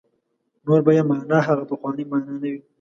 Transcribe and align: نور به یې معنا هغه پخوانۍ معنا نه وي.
نور 0.65 0.79
به 0.85 0.91
یې 0.97 1.03
معنا 1.11 1.37
هغه 1.47 1.63
پخوانۍ 1.71 2.03
معنا 2.11 2.33
نه 2.41 2.47
وي. 2.51 2.61